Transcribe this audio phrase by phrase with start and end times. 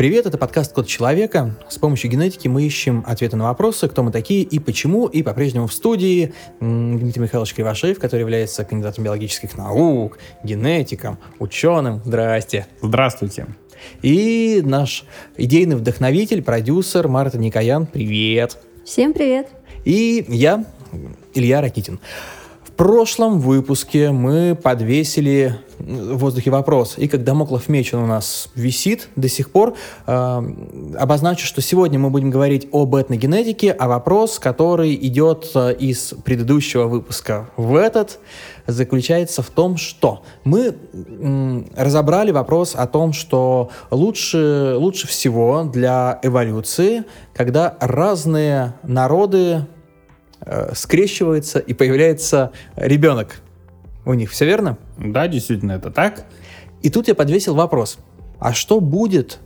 [0.00, 1.58] Привет, это подкаст «Код человека».
[1.68, 5.06] С помощью генетики мы ищем ответы на вопросы, кто мы такие и почему.
[5.06, 12.00] И по-прежнему в студии Дмитрий Михайлович Кривошеев, который является кандидатом биологических наук, генетиком, ученым.
[12.02, 12.66] Здрасте.
[12.80, 13.48] Здравствуйте.
[14.00, 15.04] И наш
[15.36, 17.84] идейный вдохновитель, продюсер Марта Никоян.
[17.84, 18.56] Привет.
[18.86, 19.48] Всем привет.
[19.84, 20.64] И я,
[21.34, 22.00] Илья Ракитин.
[22.80, 26.94] Прошлом выпуске мы подвесили в воздухе вопрос.
[26.96, 29.74] И как домоклов меч он у нас висит до сих пор,
[30.06, 30.42] э,
[30.98, 36.84] обозначу, что сегодня мы будем говорить об этногенетике, а вопрос, который идет э, из предыдущего
[36.86, 38.18] выпуска в этот,
[38.66, 46.18] заключается в том, что мы м, разобрали вопрос о том, что лучше, лучше всего для
[46.22, 47.04] эволюции,
[47.34, 49.66] когда разные народы
[50.72, 53.40] скрещиваются и появляется ребенок
[54.04, 54.30] у них.
[54.30, 54.78] Все верно?
[54.98, 56.26] Да, действительно, это так.
[56.82, 57.98] И тут я подвесил вопрос.
[58.38, 59.38] А что будет,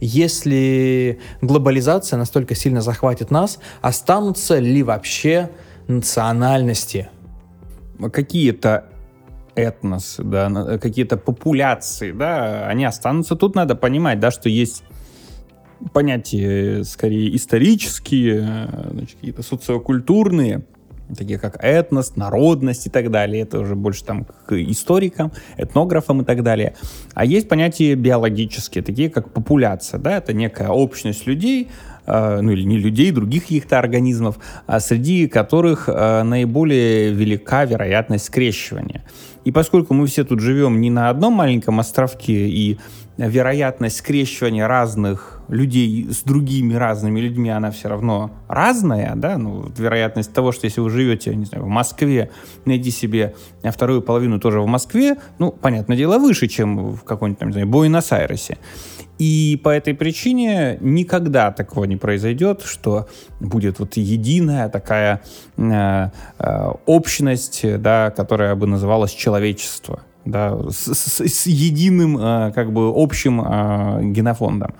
[0.00, 5.50] если глобализация настолько сильно захватит нас, останутся ли вообще
[5.88, 7.08] национальности?
[8.12, 8.84] Какие-то
[9.56, 13.34] этносы, да, какие-то популяции, да, они останутся.
[13.34, 14.84] Тут надо понимать, да, что есть
[15.92, 20.64] понятия, скорее, исторические, значит, какие-то социокультурные,
[21.16, 23.42] такие как этнос, народность и так далее.
[23.42, 26.74] Это уже больше там к историкам, этнографам и так далее.
[27.14, 30.00] А есть понятия биологические, такие как популяция.
[30.00, 30.16] Да?
[30.16, 35.88] Это некая общность людей, э, ну или не людей, других каких-то организмов, а среди которых
[35.88, 39.04] э, наиболее велика вероятность скрещивания.
[39.44, 42.78] И поскольку мы все тут живем не на одном маленьком островке и
[43.16, 50.32] вероятность скрещивания разных людей с другими разными людьми, она все равно разная, да, ну, вероятность
[50.32, 52.30] того, что если вы живете, не знаю, в Москве,
[52.64, 57.48] найди себе вторую половину тоже в Москве, ну, понятное дело, выше, чем в каком-нибудь, там,
[57.48, 58.58] не знаю, Буэнос-Айресе.
[59.18, 63.08] И по этой причине никогда такого не произойдет, что
[63.40, 65.22] будет вот единая такая
[65.56, 72.72] э, э, общность, да, которая бы называлась человечество да, с, с, с единым э, как
[72.72, 74.74] бы общим э, генофондом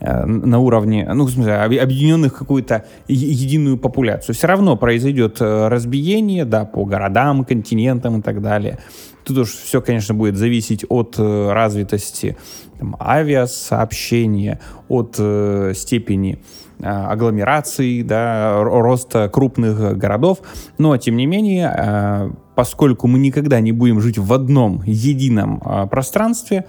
[0.00, 4.34] на уровне, ну, в смысле, объединенных какую-то единую популяцию.
[4.34, 8.78] Все равно произойдет разбиение, да, по городам, континентам и так далее.
[9.24, 12.36] Тут уж все, конечно, будет зависеть от развитости
[12.78, 16.42] там, авиасообщения, от э, степени
[16.82, 20.40] агломерации, да, роста крупных городов.
[20.76, 26.66] Но, тем не менее, поскольку мы никогда не будем жить в одном едином э, пространстве,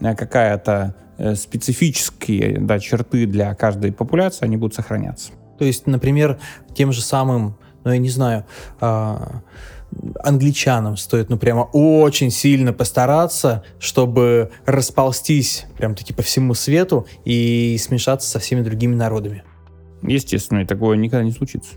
[0.00, 5.32] э, какая-то э, специфические да, черты для каждой популяции, они будут сохраняться.
[5.58, 6.38] То есть, например,
[6.74, 8.44] тем же самым, ну я не знаю,
[8.80, 9.16] э,
[10.22, 17.76] англичанам стоит, ну прямо очень сильно постараться, чтобы расползтись прям таки по всему свету и
[17.80, 19.44] смешаться со всеми другими народами.
[20.02, 21.74] Естественно, и такое никогда не случится.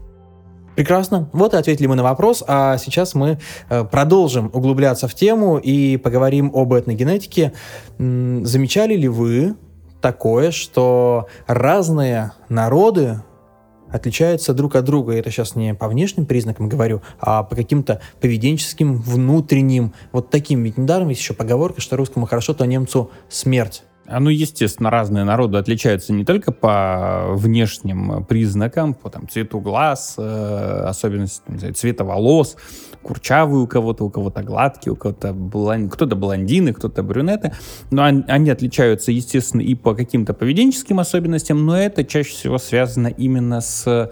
[0.79, 1.27] Прекрасно.
[1.33, 3.37] Вот и ответили мы на вопрос, а сейчас мы
[3.69, 7.51] э, продолжим углубляться в тему и поговорим об этногенетике.
[7.97, 9.55] Замечали ли вы
[9.99, 13.19] такое, что разные народы
[13.91, 15.17] отличаются друг от друга.
[15.17, 20.63] Это сейчас не по внешним признакам говорю, а по каким-то поведенческим, внутренним, вот таким.
[20.63, 23.83] Ведь недаром есть еще поговорка, что русскому хорошо, то немцу смерть.
[24.19, 30.83] Ну, естественно, разные народы отличаются не только по внешним признакам, по там, цвету глаз, э,
[30.87, 32.55] особенности знаю, цвета волос,
[33.03, 35.89] курчавые у кого-то, у кого-то гладкие, у кого-то блон...
[35.89, 37.53] кто-то блондины, кто-то брюнеты.
[37.91, 43.07] Но они, они отличаются, естественно, и по каким-то поведенческим особенностям, но это чаще всего связано
[43.07, 44.11] именно с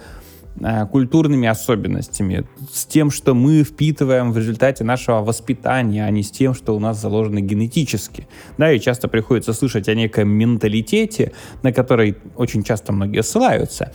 [0.91, 6.53] культурными особенностями, с тем, что мы впитываем в результате нашего воспитания, а не с тем,
[6.53, 8.27] что у нас заложено генетически.
[8.57, 13.91] Да, и часто приходится слышать о неком менталитете, на который очень часто многие ссылаются,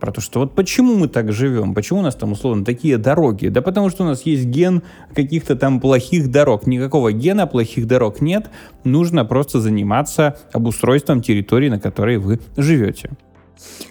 [0.00, 3.48] про то, что вот почему мы так живем, почему у нас там условно такие дороги,
[3.48, 4.82] да потому что у нас есть ген
[5.14, 8.50] каких-то там плохих дорог, никакого гена плохих дорог нет,
[8.84, 13.10] нужно просто заниматься обустройством территории, на которой вы живете.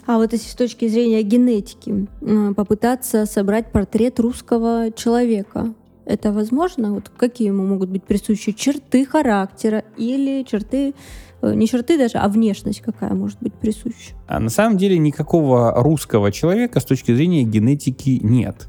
[0.05, 2.07] А вот если с точки зрения генетики
[2.55, 5.73] попытаться собрать портрет русского человека,
[6.05, 6.93] это возможно?
[6.93, 10.93] Вот какие ему могут быть присущи черты характера или черты
[11.41, 14.13] э, не черты даже, а внешность какая может быть присуща?
[14.27, 18.67] А на самом деле никакого русского человека с точки зрения генетики нет.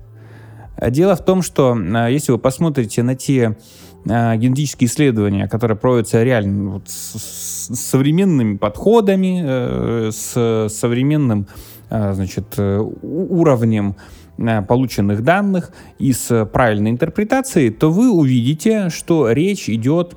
[0.90, 3.56] Дело в том, что а, если вы посмотрите на те
[4.08, 11.46] а, генетические исследования, которые проводятся реально вот с, с современными подходами, э, с современным
[11.90, 13.96] э, значит, уровнем
[14.68, 20.14] полученных данных и с правильной интерпретацией, то вы увидите, что речь идет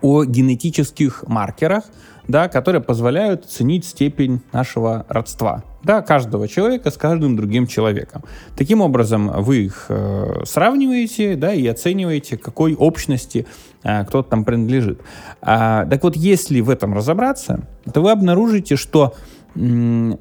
[0.00, 1.84] о генетических маркерах,
[2.28, 8.22] да, которые позволяют оценить степень нашего родства да, каждого человека с каждым другим человеком.
[8.56, 13.46] Таким образом, вы их э, сравниваете да, и оцениваете, какой общности
[13.82, 15.00] э, кто-то там принадлежит.
[15.40, 19.14] А, так вот, если в этом разобраться, то вы обнаружите, что
[19.54, 20.18] м-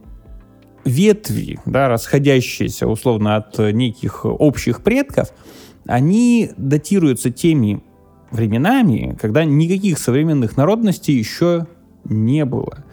[0.86, 5.30] ветви, да, расходящиеся условно от неких общих предков,
[5.86, 7.84] они датируются теми
[8.32, 11.68] временами, когда никаких современных народностей еще
[12.06, 12.84] не было.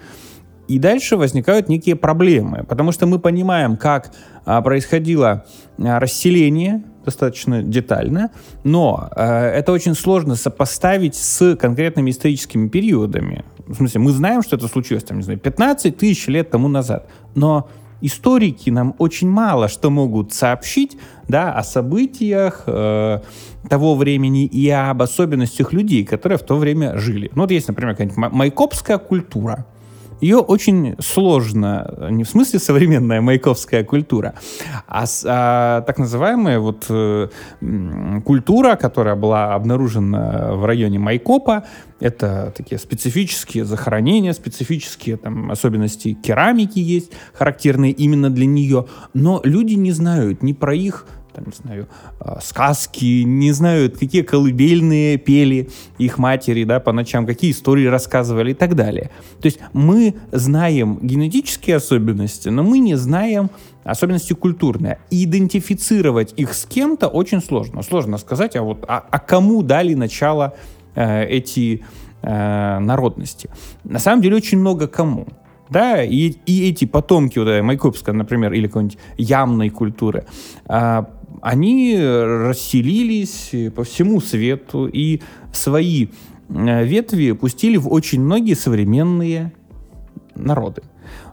[0.69, 4.13] И дальше возникают некие проблемы, потому что мы понимаем, как
[4.45, 5.45] а, происходило
[5.79, 8.31] а, расселение достаточно детально,
[8.65, 13.45] но а, это очень сложно сопоставить с конкретными историческими периодами.
[13.67, 17.09] В смысле, мы знаем, что это случилось, там, не знаю, 15 тысяч лет тому назад,
[17.35, 17.69] но
[18.01, 20.99] историки нам очень мало что могут сообщить
[21.29, 23.21] да, о событиях э,
[23.69, 27.31] того времени и об особенностях людей, которые в то время жили.
[27.35, 29.67] Ну вот есть, например, какая-нибудь майкопская культура
[30.21, 34.35] ее очень сложно, не в смысле современная маяковская культура,
[34.87, 37.29] а, а так называемая вот э,
[38.25, 41.65] культура, которая была обнаружена в районе Майкопа,
[42.01, 49.75] это такие специфические захоронения, специфические там особенности керамики есть, характерные именно для нее, но люди
[49.75, 51.89] не знают ни про их там, не знаю,
[52.19, 55.69] а, сказки, не знаю, какие колыбельные пели
[55.99, 59.11] их матери, да, по ночам, какие истории рассказывали и так далее.
[59.43, 63.51] То есть мы знаем генетические особенности, но мы не знаем
[63.85, 64.99] особенности культурные.
[65.11, 67.83] И идентифицировать их с кем-то очень сложно.
[67.83, 70.55] Сложно сказать, а вот а, а кому дали начало
[70.95, 71.85] э, эти
[72.23, 73.51] э, народности.
[73.85, 75.27] На самом деле очень много кому
[75.69, 80.27] да, и, и эти потомки вот, Майкопска, например, или какой-нибудь ямной культуры,
[80.67, 81.09] а,
[81.47, 85.21] они расселились по всему свету и
[85.53, 86.09] свои
[86.49, 89.53] э, ветви пустили в очень многие современные
[90.35, 90.83] народы.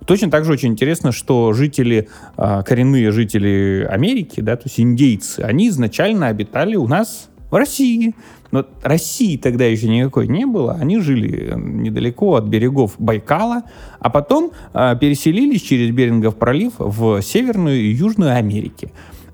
[0.05, 5.39] Точно так же очень интересно, что жители, а, коренные жители Америки, да, то есть индейцы,
[5.39, 8.13] они изначально обитали у нас в России.
[8.51, 10.73] Но России тогда еще никакой не было.
[10.73, 13.63] Они жили недалеко от берегов Байкала,
[13.99, 18.91] а потом э, переселились через Берингов пролив в Северную и Южную Америки.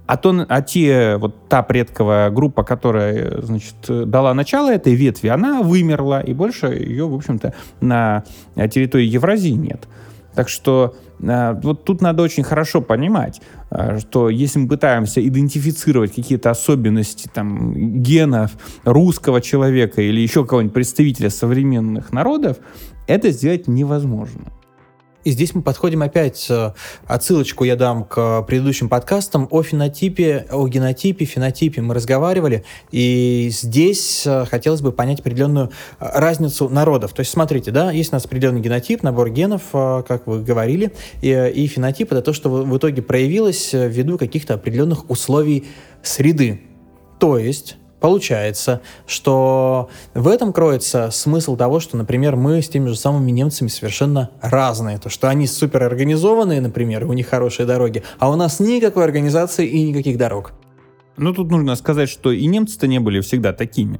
[0.09, 5.61] А, то, а те, вот та предковая группа, которая, значит, дала начало этой ветви, она
[5.61, 8.23] вымерла, и больше ее, в общем-то, на
[8.55, 9.87] территории Евразии нет.
[10.33, 13.39] Так что э, вот тут надо очень хорошо понимать,
[13.69, 18.53] э, что если мы пытаемся идентифицировать какие-то особенности там, генов
[18.85, 22.57] русского человека или еще кого-нибудь представителя современных народов,
[23.05, 24.53] это сделать невозможно.
[25.25, 26.71] И здесь мы подходим опять, э,
[27.05, 34.25] отсылочку я дам к предыдущим подкастам о фенотипе, о генотипе, фенотипе мы разговаривали, и здесь
[34.25, 37.11] э, хотелось бы понять определенную э, разницу народов.
[37.11, 41.31] То есть смотрите, да, есть у нас определенный генотип, набор генов, как вы говорили, и,
[41.53, 45.67] и фенотип это то, что в итоге проявилось ввиду каких-то определенных условий
[46.01, 46.61] среды.
[47.19, 52.95] То есть Получается, что в этом кроется смысл того, что, например, мы с теми же
[52.95, 54.97] самыми немцами совершенно разные.
[54.97, 59.89] То, что они суперорганизованные, например, у них хорошие дороги, а у нас никакой организации и
[59.89, 60.53] никаких дорог.
[61.17, 63.99] Ну, тут нужно сказать, что и немцы-то не были всегда такими.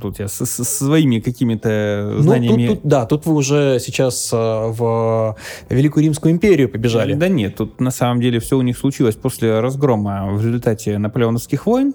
[0.00, 2.62] Тут я со, со своими какими-то знаниями...
[2.62, 5.36] Ну, тут, тут, да, тут вы уже сейчас э, в
[5.68, 7.14] Великую Римскую империю побежали.
[7.14, 11.66] Да нет, тут на самом деле все у них случилось после разгрома в результате наполеоновских
[11.66, 11.94] войн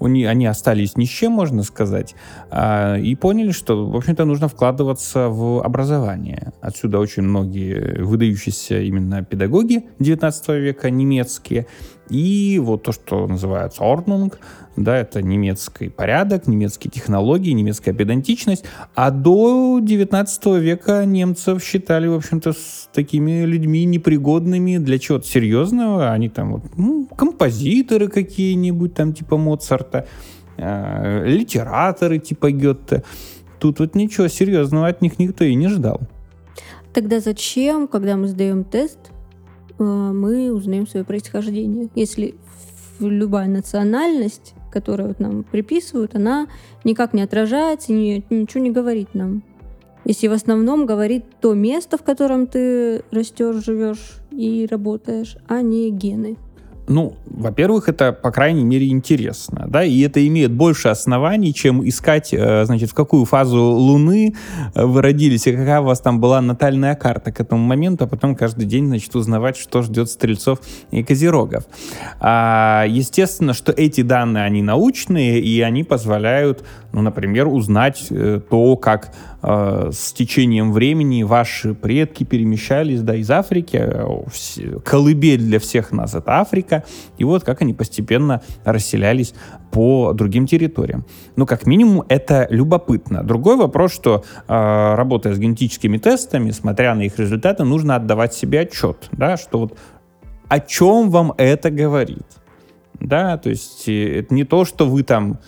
[0.00, 2.14] они остались ни с чем, можно сказать,
[2.50, 6.52] а, и поняли, что, в общем-то, нужно вкладываться в образование.
[6.60, 11.66] Отсюда очень многие выдающиеся именно педагоги 19 века немецкие,
[12.08, 14.32] и вот то, что называется Ordnung,
[14.78, 18.64] да, это немецкий порядок, немецкие технологии, немецкая педантичность.
[18.94, 26.12] А до 19 века немцев считали, в общем-то, с такими людьми непригодными для чего-то серьезного.
[26.12, 30.06] Они там вот, ну, композиторы какие-нибудь, там типа Моцарта,
[30.56, 33.02] э, литераторы типа Гетте.
[33.58, 36.00] Тут вот ничего серьезного от них никто и не ждал.
[36.92, 38.98] Тогда зачем, когда мы сдаем тест,
[39.78, 41.88] э, мы узнаем свое происхождение?
[41.96, 42.36] Если
[43.00, 46.48] любая национальность, которую вот нам приписывают, она
[46.84, 49.42] никак не отражается, ни, ничего не говорит нам.
[50.04, 55.90] Если в основном говорит то место, в котором ты растешь, живешь и работаешь, а не
[55.90, 56.36] гены.
[56.88, 62.32] Ну, во-первых, это, по крайней мере, интересно, да, и это имеет больше оснований, чем искать,
[62.32, 64.34] э, значит, в какую фазу Луны
[64.74, 68.06] э, вы родились, и какая у вас там была натальная карта к этому моменту, а
[68.06, 71.64] потом каждый день, значит, узнавать, что ждет стрельцов и козерогов.
[72.20, 78.76] А, естественно, что эти данные, они научные, и они позволяют, ну, например, узнать э, то,
[78.76, 83.80] как с течением времени ваши предки перемещались да, из Африки.
[84.84, 86.77] Колыбель для всех нас— это Африка.
[87.18, 89.34] И вот как они постепенно расселялись
[89.70, 91.04] по другим территориям.
[91.36, 93.22] Ну, как минимум, это любопытно.
[93.22, 98.60] Другой вопрос, что э, работая с генетическими тестами, смотря на их результаты, нужно отдавать себе
[98.60, 99.78] отчет, да, что вот
[100.48, 102.26] о чем вам это говорит.
[103.00, 105.38] Да, то есть э, это не то, что вы там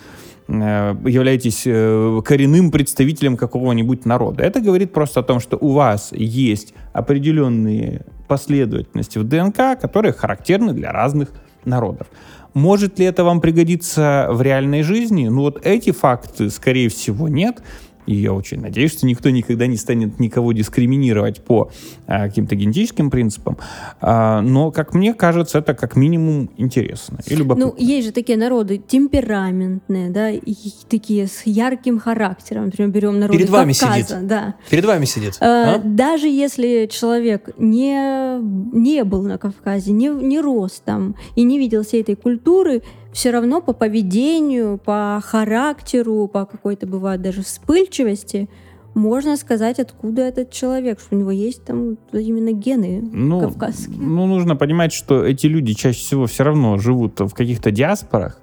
[0.51, 4.43] Э, являетесь э, коренным представителем какого-нибудь народа.
[4.43, 10.71] Это говорит просто о том, что у вас есть определенные последовательности в ДНК, которые характерны
[10.71, 11.33] для разных
[11.65, 12.07] народов.
[12.53, 15.27] Может ли это вам пригодиться в реальной жизни?
[15.27, 17.61] Ну вот эти факты, скорее всего, нет.
[18.05, 21.71] И я очень надеюсь, что никто никогда не станет никого дискриминировать по
[22.07, 23.57] а, каким-то генетическим принципам.
[23.99, 27.67] А, но, как мне кажется, это как минимум интересно и любопытно.
[27.67, 30.55] Ну, есть же такие народы темпераментные, да, и
[30.89, 32.65] такие с ярким характером.
[32.65, 34.27] Например, берем народы Перед вами Кавказа, сидит.
[34.27, 34.55] Да.
[34.69, 35.37] Перед вами сидит.
[35.39, 35.77] А, а?
[35.79, 41.83] Даже если человек не, не был на Кавказе, не, не рос там и не видел
[41.83, 42.81] всей этой культуры,
[43.11, 48.49] все равно по поведению, по характеру, по какой-то, бывает, даже вспыльчивости,
[48.93, 53.97] можно сказать, откуда этот человек, что у него есть там именно гены ну, кавказские.
[53.97, 58.39] Ну, нужно понимать, что эти люди чаще всего все равно живут в каких-то диаспорах,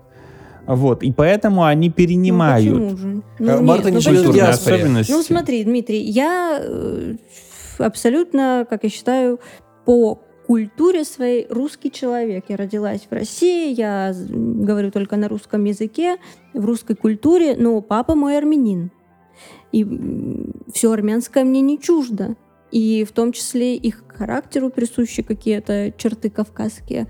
[0.66, 2.66] вот, и поэтому они перенимают.
[2.66, 3.22] Ну, почему же?
[3.40, 4.46] А, Ну, Марта нет, не ну, живет в почему?
[4.46, 4.76] диаспоре.
[4.76, 5.12] особенности.
[5.12, 7.14] Ну, смотри, Дмитрий, я э,
[7.78, 9.40] абсолютно, как я считаю,
[9.86, 12.46] по культуре своей русский человек.
[12.48, 16.16] Я родилась в России, я говорю только на русском языке,
[16.54, 18.90] в русской культуре, но папа мой армянин.
[19.72, 19.86] И
[20.72, 22.34] все армянское мне не чуждо.
[22.70, 27.08] И в том числе их характеру присущи какие-то черты кавказские.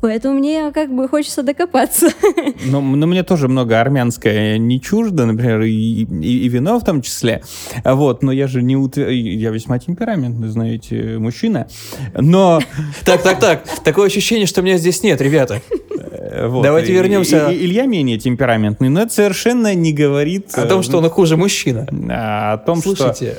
[0.00, 2.08] Поэтому мне как бы хочется докопаться.
[2.64, 7.02] Но, но мне тоже много армянское не чуждо, например, и, и- и вино в том
[7.02, 7.42] числе.
[7.84, 11.68] А Вот, но я же не ут- я весьма темпераментный, знаете, мужчина.
[12.14, 12.60] Но
[13.04, 13.64] Так, так, так.
[13.84, 15.60] Такое ощущение, что меня здесь нет, ребята.
[15.70, 17.48] э, вот, Давайте вернемся.
[17.50, 21.36] и- и Илья менее темпераментный, но это совершенно не говорит О том, что он хуже
[21.36, 21.86] мужчина.
[22.10, 23.36] а, о том, что Слушайте,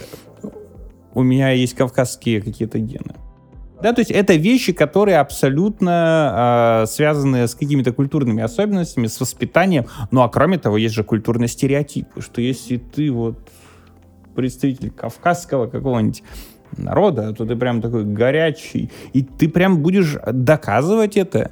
[1.13, 3.15] у меня есть кавказские какие-то гены.
[3.81, 9.85] Да, то есть это вещи, которые абсолютно э, связаны с какими-то культурными особенностями, с воспитанием.
[10.11, 13.37] Ну а кроме того, есть же культурные стереотипы, что если ты вот
[14.35, 16.23] представитель кавказского какого-нибудь
[16.77, 21.51] народа, то ты прям такой горячий, и ты прям будешь доказывать это.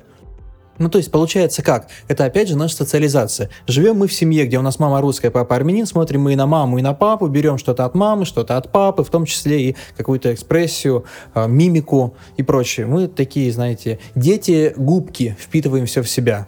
[0.80, 1.88] Ну, то есть, получается как?
[2.08, 3.50] Это, опять же, наша социализация.
[3.68, 6.48] Живем мы в семье, где у нас мама русская, папа армянин, смотрим мы и на
[6.48, 9.76] маму, и на папу, берем что-то от мамы, что-то от папы, в том числе и
[9.98, 12.86] какую-то экспрессию, а, мимику и прочее.
[12.86, 16.48] Мы такие, знаете, дети-губки, впитываем все в себя.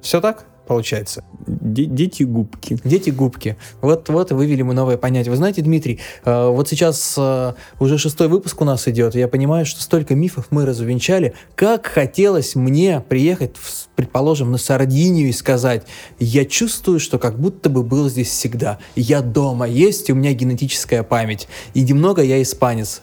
[0.00, 1.24] Все так получается?
[1.46, 2.78] Де- дети губки.
[2.84, 3.56] Дети-губки.
[3.80, 5.30] Вот, вот вывели мы новое понятие.
[5.30, 9.64] Вы знаете, Дмитрий, э, вот сейчас э, уже шестой выпуск у нас идет, я понимаю,
[9.66, 11.34] что столько мифов мы развенчали.
[11.54, 13.56] Как хотелось мне приехать,
[13.94, 15.86] предположим, на Сардинию и сказать,
[16.18, 18.78] я чувствую, что как будто бы был здесь всегда.
[18.94, 21.48] Я дома, есть у меня генетическая память.
[21.74, 23.02] И немного я испанец.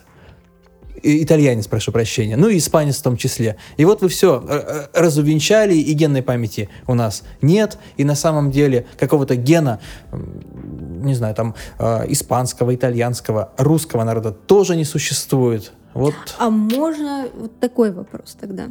[1.02, 2.38] Итальянец, прошу прощения.
[2.38, 3.58] Ну и испанец в том числе.
[3.78, 4.44] И вот вы все
[4.94, 7.78] разувенчали, и генной памяти у нас нет.
[7.98, 9.80] И на самом деле какого-то гена,
[10.12, 15.74] не знаю, там, э, испанского, итальянского, русского народа тоже не существует.
[15.94, 18.68] Вот А можно вот такой вопрос тогда.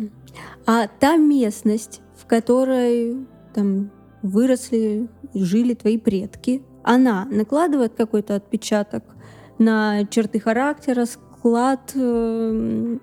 [0.66, 3.16] А та местность, в которой
[3.54, 3.90] там
[4.22, 9.04] выросли жили твои предки, она накладывает какой-то отпечаток
[9.58, 11.06] на черты характера,
[11.42, 12.96] склад э,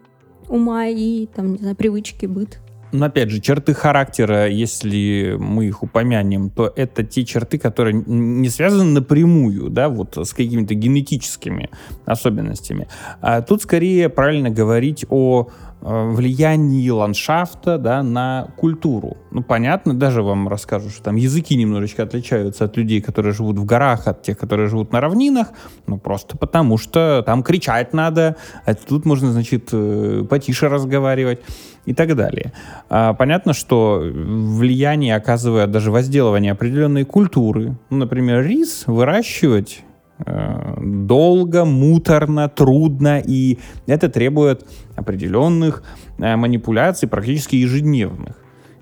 [0.47, 2.59] ума и там, не знаю, привычки, быт?
[2.93, 8.49] Но опять же, черты характера, если мы их упомянем, то это те черты, которые не
[8.49, 11.69] связаны напрямую, да, вот с какими-то генетическими
[12.05, 12.87] особенностями.
[13.21, 15.49] А тут скорее правильно говорить о
[15.81, 19.17] влиянии ландшафта да, на культуру.
[19.31, 23.65] Ну, понятно, даже вам расскажу, что там языки немножечко отличаются от людей, которые живут в
[23.65, 25.47] горах, от тех, которые живут на равнинах,
[25.87, 31.39] ну, просто потому что там кричать надо, а тут можно, значит, э, потише разговаривать
[31.85, 32.53] и так далее.
[32.89, 37.77] А, Понятно, что влияние оказывает даже возделывание определенной культуры.
[37.89, 39.88] Ну, например, рис выращивать э,
[40.25, 43.57] долго, муторно, трудно, и
[43.87, 45.83] это требует определенных
[46.17, 48.35] э, манипуляций, практически ежедневных.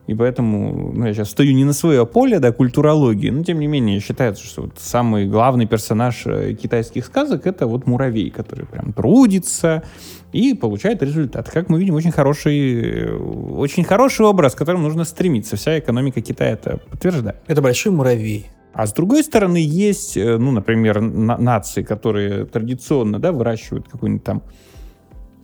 [0.07, 3.67] И поэтому ну, я сейчас стою не на свое поле, да, культурологии, но тем не
[3.67, 8.93] менее считается, что вот самый главный персонаж э, китайских сказок это вот муравей, который прям
[8.93, 9.83] трудится
[10.31, 11.49] и получает результат.
[11.49, 15.57] Как мы видим, очень хороший, э, очень хороший образ, к которому нужно стремиться.
[15.57, 17.41] Вся экономика Китая это подтверждает.
[17.45, 18.47] это большой муравей.
[18.77, 24.23] А с другой стороны, есть, э, ну, например, на- нации, которые традиционно, да, выращивают какое-нибудь
[24.23, 24.43] там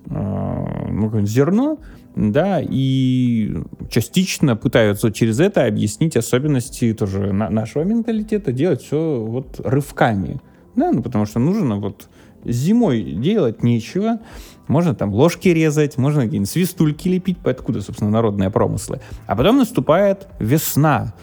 [0.05, 1.79] э, ну, какое-нибудь зерно,
[2.15, 3.55] да, и
[3.89, 10.39] частично пытаются через это объяснить особенности тоже на- нашего менталитета, делать все вот рывками,
[10.75, 12.09] да, ну, потому что нужно вот
[12.45, 14.19] зимой делать нечего,
[14.67, 18.99] можно там ложки резать, можно какие-нибудь свистульки лепить, откуда, собственно, народные промыслы.
[19.25, 21.13] А потом наступает весна,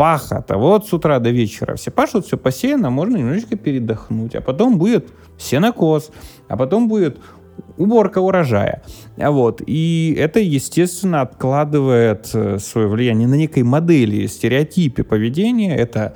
[0.00, 0.56] пахота.
[0.56, 4.34] Вот с утра до вечера все пашут, все посеяно, можно немножечко передохнуть.
[4.34, 6.10] А потом будет сенокос,
[6.48, 7.18] а потом будет
[7.76, 8.82] уборка урожая.
[9.18, 9.60] А Вот.
[9.66, 15.76] И это, естественно, откладывает э, свое влияние на некой модели, стереотипе поведения.
[15.76, 16.14] Это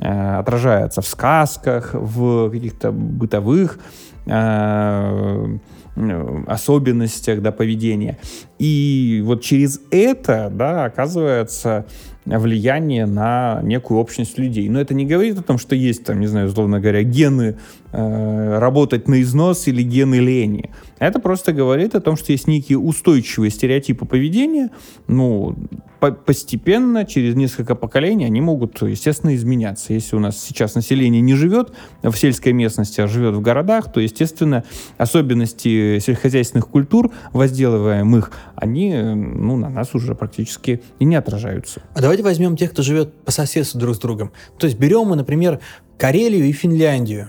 [0.00, 3.80] э, отражается в сказках, в каких-то бытовых
[4.26, 5.58] э,
[5.96, 8.16] э, особенностях да, поведения.
[8.60, 11.86] И вот через это, да, оказывается
[12.26, 14.68] влияние на некую общность людей.
[14.68, 17.56] Но это не говорит о том, что есть там, не знаю, условно говоря, гены
[17.94, 20.70] работать на износ или гены лени.
[20.98, 24.70] Это просто говорит о том, что есть некие устойчивые стереотипы поведения,
[25.06, 25.56] ну,
[26.00, 29.92] по постепенно, через несколько поколений, они могут, естественно, изменяться.
[29.92, 31.72] Если у нас сейчас население не живет
[32.02, 34.64] в сельской местности, а живет в городах, то, естественно,
[34.98, 41.82] особенности сельскохозяйственных культур, возделываемых, они э, ну, на нас уже практически и не отражаются.
[41.94, 44.32] А давайте возьмем тех, кто живет по соседству друг с другом.
[44.58, 45.60] То есть берем мы, например,
[45.96, 47.28] Карелию и Финляндию.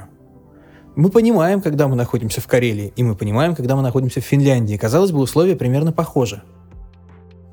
[0.95, 4.77] Мы понимаем, когда мы находимся в Карелии, и мы понимаем, когда мы находимся в Финляндии.
[4.77, 6.41] Казалось бы, условия примерно похожи.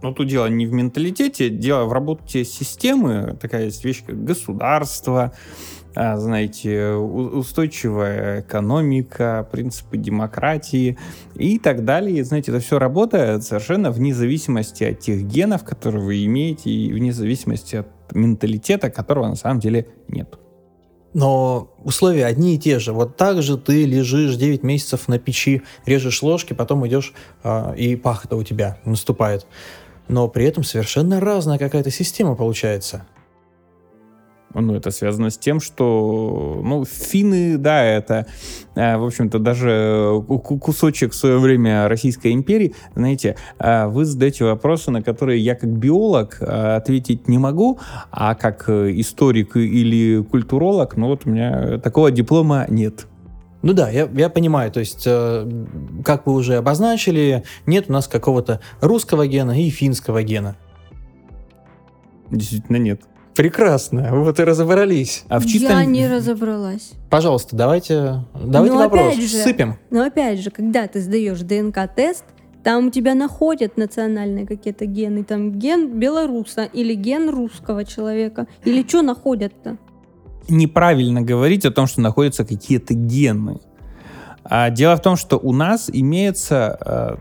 [0.01, 3.37] Но тут дело не в менталитете, дело в работе системы.
[3.41, 5.33] Такая есть вещь, как государство,
[5.95, 10.97] а, знаете, устойчивая экономика, принципы демократии
[11.35, 12.25] и так далее.
[12.25, 17.13] Знаете, это все работает совершенно вне зависимости от тех генов, которые вы имеете, и вне
[17.13, 20.39] зависимости от менталитета, которого на самом деле нет.
[21.15, 22.93] Но условия одни и те же.
[22.93, 27.97] Вот так же ты лежишь 9 месяцев на печи, режешь ложки, потом идешь, а, и
[27.97, 29.47] пахота у тебя наступает.
[30.09, 33.07] Но при этом совершенно разная какая-то система получается.
[34.55, 38.27] Ну, это связано с тем, что, ну, финны, да, это,
[38.75, 42.75] э, в общем-то, даже ку- кусочек в свое время Российской империи.
[42.95, 47.79] Знаете, э, вы задаете вопросы, на которые я как биолог э, ответить не могу,
[48.11, 53.07] а как э, историк или культуролог, ну, вот у меня такого диплома нет.
[53.63, 55.49] Ну да, я, я понимаю, то есть, э,
[56.05, 60.57] как вы уже обозначили, нет у нас какого-то русского гена и финского гена.
[62.31, 63.03] Действительно нет.
[63.35, 65.25] Прекрасно, вот и разобрались.
[65.29, 65.79] А в чистом...
[65.79, 66.93] Я не разобралась.
[67.09, 69.37] Пожалуйста, давайте, давайте Ну, вопрос, опять же.
[69.39, 69.79] сыпем.
[69.91, 72.25] Но опять же, когда ты сдаешь ДНК-тест,
[72.63, 75.25] там у тебя находят национальные какие-то гены.
[75.25, 78.47] Там ген белоруса или ген русского человека.
[78.65, 79.79] Или что находят-то?
[80.49, 83.61] неправильно говорить о том, что находятся какие-то гены.
[84.45, 87.17] А дело в том, что у нас имеется э,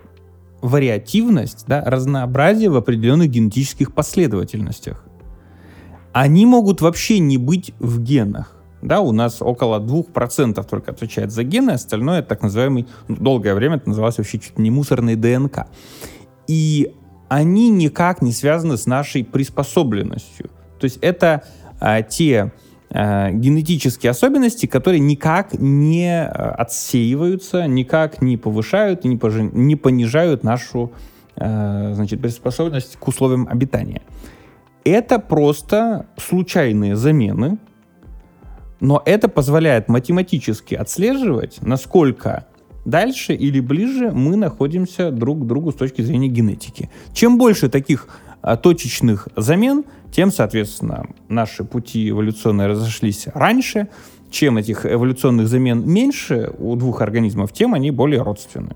[0.62, 5.06] вариативность, да, разнообразие в определенных генетических последовательностях.
[6.14, 8.56] Они могут вообще не быть в генах.
[8.82, 13.76] Да, у нас около 2% только отвечает за гены, остальное так называемый, ну, долгое время
[13.76, 15.68] это называлось вообще чуть не мусорный ДНК.
[16.48, 16.94] И
[17.30, 20.50] они никак не связаны с нашей приспособленностью.
[20.80, 21.44] То есть это
[21.80, 22.52] а, те
[22.90, 29.76] а, генетические особенности, которые никак не а, отсеиваются, никак не повышают и не, пожи- не
[29.76, 30.92] понижают нашу
[31.38, 34.02] а, значит, приспособленность к условиям обитания.
[34.84, 37.58] Это просто случайные замены,
[38.80, 42.48] но это позволяет математически отслеживать, насколько
[42.84, 46.90] дальше или ближе мы находимся друг к другу с точки зрения генетики.
[47.14, 48.08] Чем больше таких
[48.42, 53.88] а, точечных замен, тем, соответственно, наши пути эволюционные разошлись раньше.
[54.32, 58.76] Чем этих эволюционных замен меньше у двух организмов, тем они более родственны.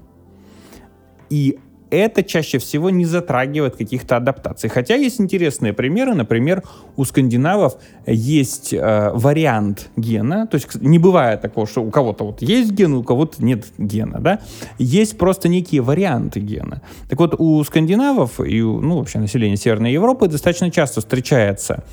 [1.29, 1.57] И
[1.89, 4.69] это чаще всего не затрагивает каких-то адаптаций.
[4.69, 6.13] Хотя есть интересные примеры.
[6.15, 6.63] Например,
[6.95, 10.47] у скандинавов есть э, вариант гена.
[10.47, 14.19] То есть не бывает такого, что у кого-то вот есть ген, у кого-то нет гена.
[14.19, 14.39] Да?
[14.77, 16.81] Есть просто некие варианты гена.
[17.09, 21.83] Так вот, у скандинавов и у, ну, вообще населения Северной Европы достаточно часто встречается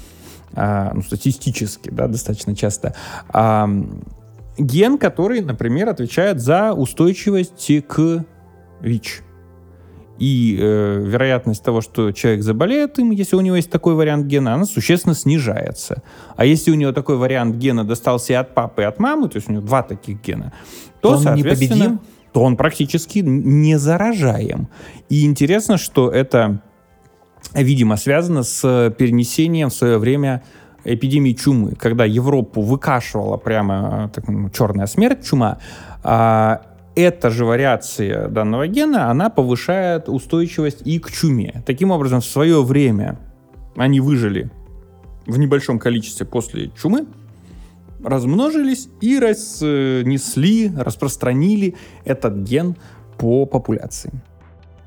[0.54, 2.94] а, ну, статистически, да, достаточно часто,
[3.28, 4.02] ам,
[4.58, 8.24] ген, который, например, отвечает за устойчивость к
[8.80, 9.22] ВИЧ.
[10.18, 14.54] И э, вероятность того, что человек заболеет им, если у него есть такой вариант гена,
[14.54, 16.02] она существенно снижается.
[16.36, 19.36] А если у него такой вариант гена достался и от папы, и от мамы, то
[19.36, 20.52] есть у него два таких гена,
[21.00, 22.00] то, То соответственно, непобедим?
[22.32, 24.68] то он практически не заражаем.
[25.08, 26.62] И интересно, что это
[27.54, 30.42] видимо, связано с перенесением в свое время
[30.84, 35.58] эпидемии чумы, когда Европу выкашивала прямо так, ну, черная смерть, чума,
[36.02, 36.62] а,
[36.94, 41.62] эта же вариация данного гена, она повышает устойчивость и к чуме.
[41.66, 43.18] Таким образом, в свое время
[43.76, 44.50] они выжили
[45.26, 47.06] в небольшом количестве после чумы,
[48.04, 52.76] размножились и разнесли, распространили этот ген
[53.16, 54.12] по популяции.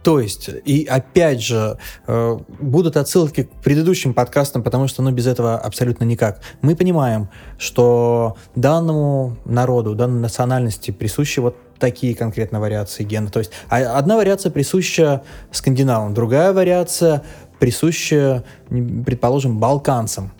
[0.03, 5.25] То есть, и опять же, э, будут отсылки к предыдущим подкастам, потому что, ну, без
[5.25, 6.41] этого абсолютно никак.
[6.61, 13.29] Мы понимаем, что данному народу, данной национальности присущи вот такие конкретно вариации гена.
[13.29, 17.23] То есть, а одна вариация присуща скандинавам, другая вариация
[17.59, 20.31] присуща, предположим, балканцам.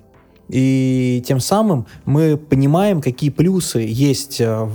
[0.48, 4.70] И тем самым мы понимаем, какие плюсы есть э,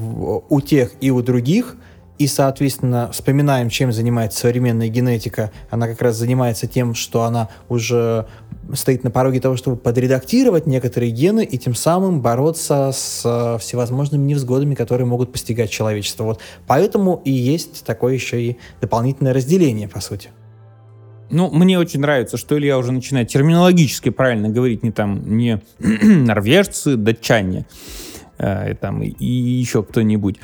[0.49, 1.77] у тех и у других,
[2.19, 5.53] и, соответственно, вспоминаем, чем занимается современная генетика.
[5.71, 8.27] Она как раз занимается тем, что она уже
[8.75, 14.25] стоит на пороге того, чтобы подредактировать некоторые гены и тем самым бороться с э, всевозможными
[14.27, 16.25] невзгодами, которые могут постигать человечество.
[16.25, 20.31] Вот поэтому и есть такое еще и дополнительное разделение, по сути.
[21.31, 26.97] Ну, мне очень нравится, что Илья уже начинает терминологически правильно говорить, не там, не норвежцы,
[26.97, 27.67] датчане,
[28.41, 30.37] э, там, и еще кто-нибудь,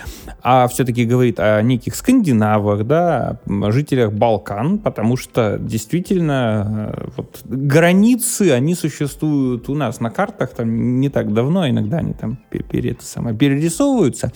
[0.42, 7.40] а все-таки говорит о неких скандинавах, да, о жителях Балкан, потому что действительно э, вот,
[7.44, 12.90] границы, они существуют у нас на картах там не так давно, иногда они там пере,
[12.90, 14.32] это самое, перерисовываются,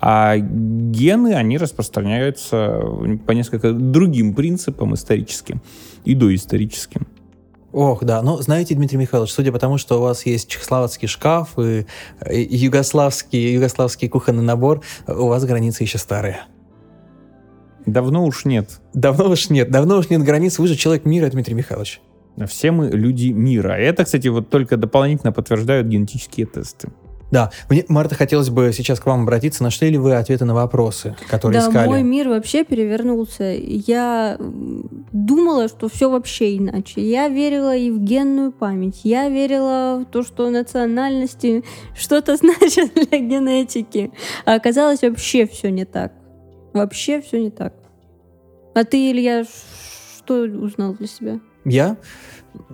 [0.00, 2.80] а гены, они распространяются
[3.26, 5.60] по несколько другим принципам историческим
[6.04, 7.06] и доисторическим.
[7.72, 8.22] Ох, да.
[8.22, 11.86] Ну, знаете, Дмитрий Михайлович, судя по тому, что у вас есть чехословацкий шкаф и,
[12.30, 16.46] и югославский, югославский кухонный набор, у вас границы еще старые.
[17.84, 18.80] Давно уж нет.
[18.94, 19.70] Давно уж нет.
[19.70, 20.58] Давно уж нет границ.
[20.58, 22.00] Вы же человек мира, Дмитрий Михайлович.
[22.48, 23.72] Все мы люди мира.
[23.72, 26.88] Это, кстати, вот только дополнительно подтверждают генетические тесты.
[27.30, 29.62] Да, мне, Марта, хотелось бы сейчас к вам обратиться.
[29.62, 31.88] Нашли ли вы ответы на вопросы, которые да, искали?
[31.88, 33.52] мой мир вообще перевернулся.
[33.52, 34.38] Я
[35.16, 37.00] думала, что все вообще иначе.
[37.00, 39.00] Я верила и в генную память.
[39.02, 41.64] Я верила в то, что национальности
[41.96, 44.12] что-то значит для генетики.
[44.44, 46.12] А оказалось вообще все не так.
[46.74, 47.72] Вообще все не так.
[48.74, 49.44] А ты, Илья,
[50.18, 51.40] что узнал для себя?
[51.64, 51.96] Я?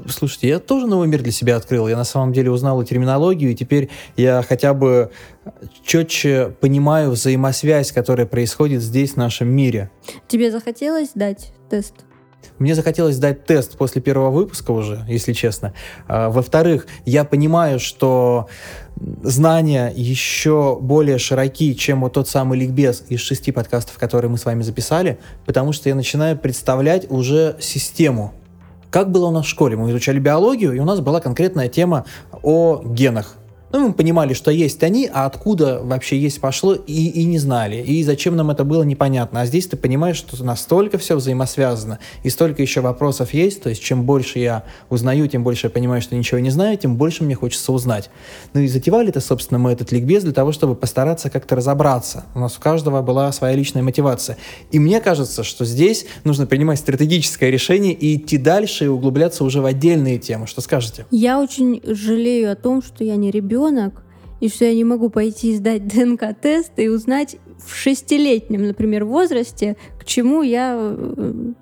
[0.09, 1.87] Слушайте, я тоже новый мир для себя открыл.
[1.87, 5.11] Я на самом деле узнал и терминологию, и теперь я хотя бы
[5.85, 9.91] четче понимаю взаимосвязь, которая происходит здесь, в нашем мире.
[10.29, 11.95] Тебе захотелось дать тест?
[12.59, 15.73] Мне захотелось дать тест после первого выпуска уже, если честно.
[16.09, 18.49] А, во-вторых, я понимаю, что
[19.23, 24.45] знания еще более широки, чем вот тот самый ликбез из шести подкастов, которые мы с
[24.45, 28.35] вами записали, потому что я начинаю представлять уже систему
[28.93, 29.75] как было у нас в школе?
[29.75, 32.05] Мы изучали биологию, и у нас была конкретная тема
[32.43, 33.39] о генах.
[33.73, 37.77] Ну, мы понимали, что есть они, а откуда вообще есть пошло, и, и не знали.
[37.77, 39.41] И зачем нам это было, непонятно.
[39.41, 43.63] А здесь ты понимаешь, что настолько все взаимосвязано, и столько еще вопросов есть.
[43.63, 46.97] То есть, чем больше я узнаю, тем больше я понимаю, что ничего не знаю, тем
[46.97, 48.11] больше мне хочется узнать.
[48.53, 52.27] Ну и затевали-то, собственно, мы этот ликбез для того, чтобы постараться как-то разобраться.
[52.35, 54.37] У нас у каждого была своя личная мотивация.
[54.71, 59.63] И мне кажется, что здесь нужно принимать стратегическое решение и идти дальше, и углубляться уже
[59.63, 60.47] в отдельные темы.
[60.47, 61.07] Что скажете?
[61.11, 64.03] Я очень жалею о том, что я не ребенок, ребенок,
[64.41, 70.05] и что я не могу пойти сдать ДНК-тест и узнать в шестилетнем, например, возрасте, к
[70.05, 71.53] чему я, э,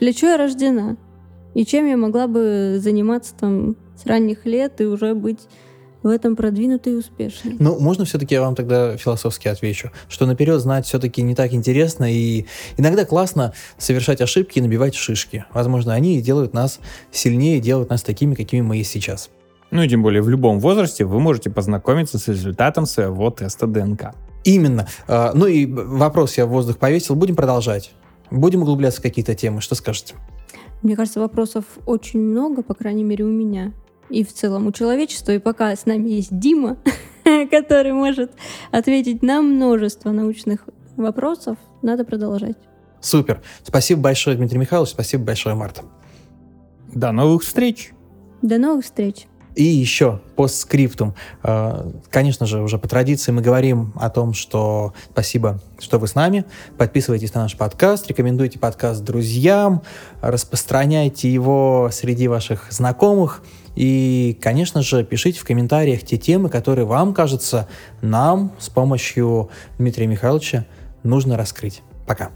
[0.00, 0.96] для чего я рождена,
[1.54, 5.40] и чем я могла бы заниматься там с ранних лет и уже быть
[6.02, 7.56] в этом продвинутой и успешной.
[7.58, 12.12] Ну, можно все-таки я вам тогда философски отвечу, что наперед знать все-таки не так интересно,
[12.12, 12.44] и
[12.76, 15.46] иногда классно совершать ошибки и набивать шишки.
[15.54, 19.30] Возможно, они делают нас сильнее, делают нас такими, какими мы есть сейчас.
[19.74, 24.14] Ну и тем более в любом возрасте вы можете познакомиться с результатом своего теста ДНК.
[24.44, 24.86] Именно.
[25.08, 27.16] А, ну и вопрос я в воздух повесил.
[27.16, 27.92] Будем продолжать.
[28.30, 29.60] Будем углубляться в какие-то темы.
[29.60, 30.14] Что скажете?
[30.82, 33.72] Мне кажется, вопросов очень много, по крайней мере, у меня.
[34.10, 35.32] И в целом у человечества.
[35.32, 36.76] И пока с нами есть Дима,
[37.50, 38.30] который может
[38.70, 42.56] ответить на множество научных вопросов, надо продолжать.
[43.00, 43.42] Супер.
[43.64, 44.92] Спасибо большое, Дмитрий Михайлович.
[44.92, 45.82] Спасибо большое, Марта.
[46.94, 47.90] До новых встреч.
[48.40, 49.26] До новых встреч.
[49.54, 51.14] И еще по скриптум.
[51.42, 56.14] Э, конечно же, уже по традиции мы говорим о том, что спасибо, что вы с
[56.14, 56.44] нами.
[56.76, 59.82] Подписывайтесь на наш подкаст, рекомендуйте подкаст друзьям,
[60.20, 63.42] распространяйте его среди ваших знакомых.
[63.76, 67.68] И, конечно же, пишите в комментариях те темы, которые вам кажется
[68.02, 70.64] нам с помощью Дмитрия Михайловича
[71.02, 71.82] нужно раскрыть.
[72.06, 72.30] Пока.